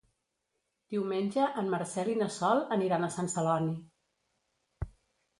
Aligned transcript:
Diumenge 0.93 1.43
en 1.61 1.67
Marcel 1.73 2.09
i 2.13 2.15
na 2.21 2.29
Sol 2.35 2.61
aniran 2.77 3.05
a 3.07 3.11
Sant 3.17 3.29
Celoni. 3.35 4.89